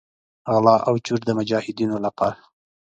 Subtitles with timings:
[0.51, 2.39] غلا او چور د مجاهدینو لپاره.